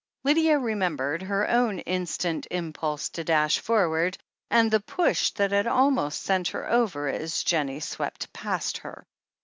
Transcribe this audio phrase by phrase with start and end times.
[0.23, 4.17] Lydia remembered her own instant impulse to dash forward,
[4.49, 9.05] and the push, that had almost sent her over, as Jennie swept past her.